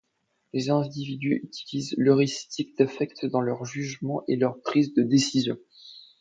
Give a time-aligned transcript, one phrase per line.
[0.53, 5.57] Les individus utilisent l’heuristique d’affect dans leur jugement et leur prise de décision.